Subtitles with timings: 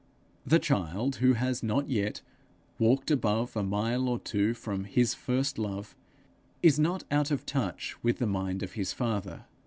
[0.47, 2.21] The child who has not yet
[2.79, 5.95] 'walked above a mile or two from' his 'first love,'
[6.63, 9.45] is not out of touch with the mind of his Father.